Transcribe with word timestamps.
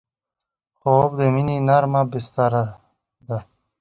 خوب 0.79 1.09
د 1.19 1.21
مینې 1.33 1.57
نرمه 1.67 2.01
بستر 2.11 2.53
ده 3.27 3.39